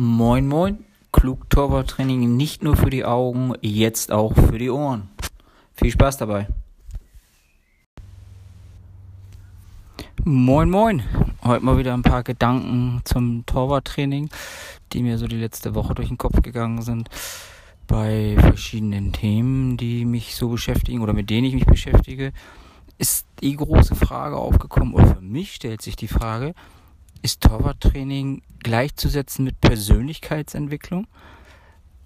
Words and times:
Moin 0.00 0.46
Moin, 0.46 0.84
klug 1.10 1.50
Torwarttraining 1.50 2.36
nicht 2.36 2.62
nur 2.62 2.76
für 2.76 2.88
die 2.88 3.04
Augen, 3.04 3.54
jetzt 3.62 4.12
auch 4.12 4.32
für 4.32 4.56
die 4.56 4.70
Ohren. 4.70 5.08
Viel 5.74 5.90
Spaß 5.90 6.18
dabei. 6.18 6.46
Moin 10.22 10.70
Moin, 10.70 11.02
heute 11.42 11.64
mal 11.64 11.78
wieder 11.78 11.94
ein 11.94 12.04
paar 12.04 12.22
Gedanken 12.22 13.00
zum 13.02 13.44
Torwarttraining, 13.44 14.30
die 14.92 15.02
mir 15.02 15.18
so 15.18 15.26
die 15.26 15.34
letzte 15.34 15.74
Woche 15.74 15.96
durch 15.96 16.06
den 16.06 16.18
Kopf 16.18 16.42
gegangen 16.42 16.82
sind 16.82 17.08
bei 17.88 18.36
verschiedenen 18.38 19.12
Themen, 19.12 19.76
die 19.76 20.04
mich 20.04 20.36
so 20.36 20.50
beschäftigen 20.50 21.00
oder 21.00 21.12
mit 21.12 21.28
denen 21.28 21.48
ich 21.48 21.54
mich 21.54 21.66
beschäftige, 21.66 22.32
ist 22.98 23.26
die 23.40 23.56
große 23.56 23.96
Frage 23.96 24.36
aufgekommen, 24.36 24.94
oder 24.94 25.16
für 25.16 25.22
mich 25.22 25.54
stellt 25.56 25.82
sich 25.82 25.96
die 25.96 26.06
Frage, 26.06 26.54
ist 27.22 27.42
Torwarttraining 27.42 28.42
gleichzusetzen 28.60 29.44
mit 29.44 29.60
Persönlichkeitsentwicklung? 29.60 31.06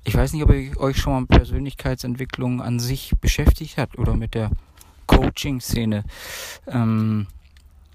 Ich 0.05 0.17
weiß 0.17 0.33
nicht, 0.33 0.43
ob 0.43 0.53
ihr 0.53 0.79
euch 0.81 0.97
schon 0.99 1.13
mal 1.13 1.21
mit 1.21 1.31
Persönlichkeitsentwicklung 1.31 2.61
an 2.61 2.81
sich 2.81 3.13
beschäftigt 3.21 3.79
habt 3.79 3.99
oder 3.99 4.17
mit 4.17 4.35
der 4.35 4.51
Coaching-Szene. 5.07 6.05
Ähm, 6.67 7.27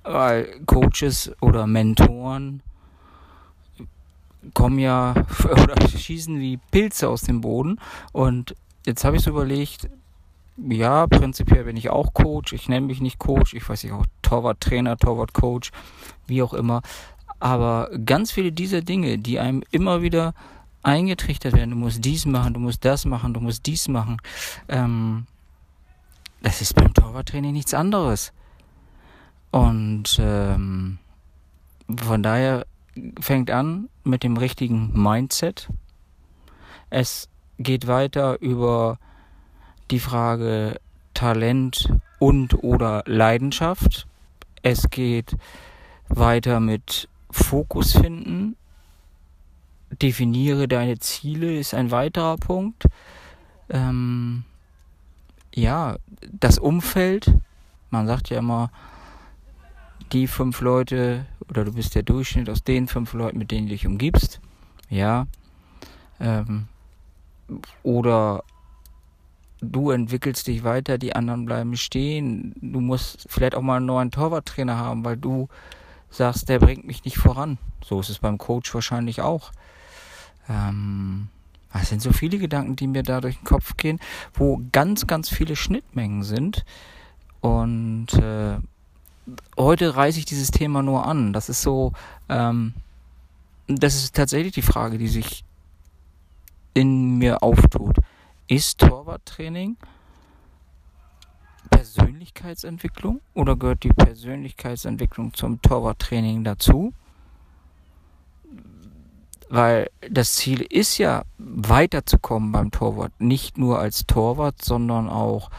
weil 0.03 0.61
Coaches 0.65 1.31
oder 1.41 1.67
Mentoren 1.67 2.61
kommen 4.53 4.79
ja 4.79 5.13
oder 5.43 5.75
schießen 5.87 6.39
wie 6.39 6.59
Pilze 6.71 7.09
aus 7.09 7.21
dem 7.23 7.41
Boden. 7.41 7.79
Und 8.13 8.55
jetzt 8.85 9.03
habe 9.03 9.17
ich 9.17 9.23
so 9.23 9.31
überlegt, 9.31 9.89
ja, 10.57 11.05
prinzipiell 11.07 11.65
bin 11.65 11.77
ich 11.77 11.89
auch 11.89 12.13
Coach. 12.13 12.53
Ich 12.53 12.67
nenne 12.69 12.87
mich 12.87 13.01
nicht 13.01 13.19
Coach. 13.19 13.53
Ich 13.53 13.67
weiß 13.67 13.83
nicht, 13.83 13.93
auch 13.93 14.05
Torwarttrainer, 14.21 14.97
Torwartcoach, 14.97 15.71
wie 16.25 16.41
auch 16.41 16.53
immer. 16.53 16.81
Aber 17.39 17.89
ganz 18.05 18.31
viele 18.31 18.51
dieser 18.51 18.81
Dinge, 18.81 19.17
die 19.17 19.39
einem 19.39 19.63
immer 19.71 20.01
wieder 20.01 20.33
eingetrichtert 20.83 21.53
werden, 21.53 21.71
du 21.71 21.75
musst 21.75 22.03
dies 22.03 22.25
machen, 22.25 22.53
du 22.53 22.59
musst 22.59 22.85
das 22.85 23.05
machen, 23.05 23.33
du 23.33 23.39
musst 23.39 23.65
dies 23.65 23.87
machen, 23.87 24.17
ähm, 24.69 25.27
das 26.41 26.61
ist 26.61 26.75
beim 26.75 26.93
Torwarttraining 26.93 27.51
nichts 27.51 27.73
anderes. 27.73 28.31
Und 29.51 30.17
ähm, 30.19 30.99
von 31.95 32.23
daher 32.23 32.65
fängt 33.19 33.51
an 33.51 33.89
mit 34.03 34.23
dem 34.23 34.37
richtigen 34.37 34.91
Mindset. 34.93 35.69
Es 36.89 37.29
geht 37.59 37.87
weiter 37.87 38.39
über 38.41 38.99
die 39.91 39.99
Frage 39.99 40.79
Talent 41.13 41.91
und 42.19 42.63
oder 42.63 43.03
Leidenschaft. 43.05 44.07
Es 44.61 44.89
geht 44.89 45.35
weiter 46.07 46.59
mit 46.59 47.09
Fokus 47.37 47.93
finden. 47.93 48.55
Definiere 50.01 50.67
deine 50.67 50.99
Ziele 50.99 51.57
ist 51.57 51.73
ein 51.73 51.91
weiterer 51.91 52.37
Punkt. 52.37 52.85
Ähm, 53.69 54.43
ja, 55.53 55.97
das 56.31 56.59
Umfeld. 56.59 57.33
Man 57.89 58.05
sagt 58.05 58.29
ja 58.29 58.39
immer, 58.39 58.69
die 60.11 60.27
fünf 60.27 60.61
Leute 60.61 61.25
oder 61.49 61.65
du 61.65 61.73
bist 61.73 61.95
der 61.95 62.03
Durchschnitt 62.03 62.49
aus 62.49 62.63
den 62.63 62.87
fünf 62.87 63.13
Leuten, 63.13 63.37
mit 63.37 63.51
denen 63.51 63.67
du 63.67 63.73
dich 63.73 63.87
umgibst. 63.87 64.41
Ja. 64.89 65.27
Ähm, 66.19 66.67
oder 67.83 68.43
du 69.61 69.91
entwickelst 69.91 70.47
dich 70.47 70.63
weiter, 70.63 70.97
die 70.97 71.15
anderen 71.15 71.45
bleiben 71.45 71.77
stehen. 71.77 72.53
Du 72.61 72.79
musst 72.79 73.25
vielleicht 73.29 73.55
auch 73.55 73.61
mal 73.61 73.77
einen 73.77 73.85
neuen 73.85 74.11
Torwarttrainer 74.11 74.77
haben, 74.77 75.05
weil 75.05 75.17
du 75.17 75.47
sagst, 76.09 76.49
der 76.49 76.59
bringt 76.59 76.85
mich 76.85 77.05
nicht 77.05 77.17
voran. 77.17 77.57
So 77.83 77.99
ist 77.99 78.09
es 78.09 78.19
beim 78.19 78.37
Coach 78.37 78.73
wahrscheinlich 78.73 79.21
auch. 79.21 79.51
Ähm, 80.49 81.29
das 81.73 81.89
sind 81.89 82.01
so 82.01 82.11
viele 82.11 82.37
Gedanken, 82.37 82.75
die 82.75 82.87
mir 82.87 83.03
da 83.03 83.21
durch 83.21 83.37
den 83.37 83.43
Kopf 83.43 83.77
gehen, 83.77 83.99
wo 84.33 84.61
ganz, 84.71 85.05
ganz 85.07 85.29
viele 85.29 85.55
Schnittmengen 85.55 86.23
sind. 86.23 86.65
Und 87.41 88.13
äh, 88.13 88.57
heute 89.57 89.95
reiße 89.95 90.19
ich 90.19 90.25
dieses 90.25 90.51
Thema 90.51 90.81
nur 90.81 91.05
an. 91.05 91.33
Das 91.33 91.49
ist 91.49 91.61
so, 91.61 91.93
ähm, 92.29 92.73
das 93.67 93.95
ist 93.95 94.15
tatsächlich 94.15 94.53
die 94.53 94.61
Frage, 94.61 94.97
die 94.97 95.07
sich 95.07 95.43
in 96.73 97.17
mir 97.17 97.43
auftut. 97.43 97.97
Ist 98.47 98.79
Torwarttraining 98.79 99.77
Persönlichkeitsentwicklung 101.67 103.21
oder 103.33 103.55
gehört 103.55 103.83
die 103.83 103.89
Persönlichkeitsentwicklung 103.89 105.33
zum 105.33 105.61
Torwarttraining 105.61 106.43
dazu? 106.43 106.93
Weil 109.49 109.89
das 110.09 110.33
Ziel 110.33 110.61
ist 110.61 110.97
ja, 110.97 111.23
weiterzukommen 111.37 112.51
beim 112.51 112.71
Torwart. 112.71 113.13
Nicht 113.19 113.57
nur 113.57 113.79
als 113.79 114.05
Torwart, 114.05 114.63
sondern 114.63 115.07
auch 115.07 115.49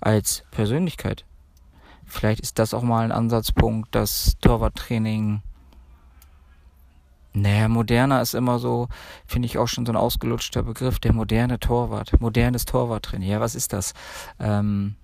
als 0.00 0.44
Persönlichkeit. 0.50 1.24
Vielleicht 2.04 2.40
ist 2.40 2.58
das 2.58 2.74
auch 2.74 2.82
mal 2.82 3.04
ein 3.04 3.12
Ansatzpunkt, 3.12 3.94
dass 3.94 4.36
Torwarttraining 4.40 5.42
naja, 7.34 7.68
moderner 7.68 8.20
ist 8.20 8.34
immer 8.34 8.58
so, 8.58 8.88
finde 9.26 9.46
ich 9.46 9.58
auch 9.58 9.68
schon 9.68 9.86
so 9.86 9.92
ein 9.92 9.96
ausgelutschter 9.96 10.62
Begriff, 10.62 10.98
der 10.98 11.12
moderne 11.12 11.60
Torwart, 11.60 12.20
modernes 12.20 12.64
Torwarttraining. 12.64 13.28
Ja, 13.28 13.40
was 13.40 13.54
ist 13.54 13.72
das? 13.72 13.94
Ähm, 14.40 14.96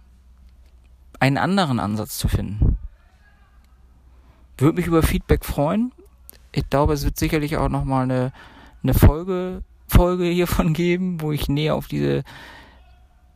einen 1.24 1.38
anderen 1.38 1.80
Ansatz 1.80 2.18
zu 2.18 2.28
finden. 2.28 2.76
Würde 4.58 4.76
mich 4.76 4.86
über 4.86 5.02
Feedback 5.02 5.46
freuen. 5.46 5.90
Ich 6.52 6.68
glaube, 6.68 6.92
es 6.92 7.02
wird 7.02 7.18
sicherlich 7.18 7.56
auch 7.56 7.70
nochmal 7.70 8.02
eine, 8.02 8.30
eine 8.82 8.92
Folge, 8.92 9.62
Folge 9.88 10.24
hiervon 10.24 10.74
geben, 10.74 11.22
wo 11.22 11.32
ich 11.32 11.48
näher 11.48 11.76
auf 11.76 11.88
diese 11.88 12.24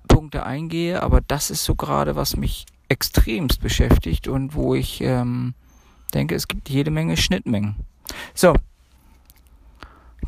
Punkte 0.06 0.44
eingehe. 0.44 1.02
Aber 1.02 1.22
das 1.22 1.50
ist 1.50 1.64
so 1.64 1.76
gerade, 1.76 2.14
was 2.14 2.36
mich 2.36 2.66
extremst 2.90 3.62
beschäftigt 3.62 4.28
und 4.28 4.54
wo 4.54 4.74
ich 4.74 5.00
ähm, 5.00 5.54
denke, 6.12 6.34
es 6.34 6.46
gibt 6.46 6.68
jede 6.68 6.90
Menge 6.90 7.16
Schnittmengen. 7.16 7.76
So, 8.34 8.54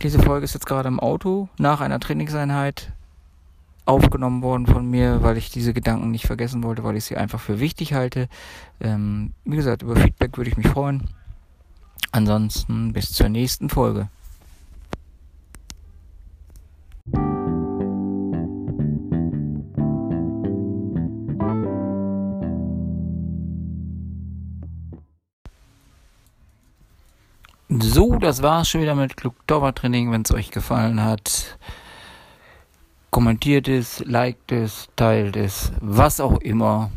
diese 0.02 0.18
Folge 0.18 0.44
ist 0.44 0.54
jetzt 0.54 0.66
gerade 0.66 0.88
im 0.88 0.98
Auto 0.98 1.50
nach 1.58 1.82
einer 1.82 2.00
Trainingseinheit 2.00 2.94
aufgenommen 3.90 4.42
worden 4.42 4.66
von 4.66 4.88
mir, 4.88 5.22
weil 5.22 5.36
ich 5.36 5.50
diese 5.50 5.74
Gedanken 5.74 6.12
nicht 6.12 6.26
vergessen 6.26 6.62
wollte, 6.62 6.84
weil 6.84 6.96
ich 6.96 7.04
sie 7.04 7.16
einfach 7.16 7.40
für 7.40 7.58
wichtig 7.58 7.92
halte. 7.92 8.28
Ähm, 8.80 9.32
wie 9.44 9.56
gesagt, 9.56 9.82
über 9.82 9.96
Feedback 9.96 10.36
würde 10.36 10.48
ich 10.48 10.56
mich 10.56 10.68
freuen. 10.68 11.08
Ansonsten 12.12 12.92
bis 12.92 13.12
zur 13.12 13.28
nächsten 13.28 13.68
Folge. 13.68 14.08
So, 27.68 28.16
das 28.18 28.42
war's 28.42 28.68
schon 28.68 28.82
wieder 28.82 28.94
mit 28.94 29.16
Klug 29.16 29.34
Training. 29.46 30.12
Wenn 30.12 30.22
es 30.22 30.32
euch 30.32 30.50
gefallen 30.50 31.02
hat, 31.02 31.58
kommentiert 33.10 33.68
es, 33.68 34.00
liked 34.06 34.52
es, 34.52 34.88
teilt 34.96 35.36
es, 35.36 35.72
was 35.80 36.20
auch 36.20 36.40
immer. 36.40 36.90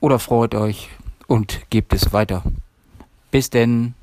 Oder 0.00 0.18
freut 0.18 0.54
euch 0.54 0.90
und 1.26 1.68
gebt 1.70 1.92
es 1.92 2.12
weiter. 2.12 2.42
Bis 3.30 3.50
denn. 3.50 3.94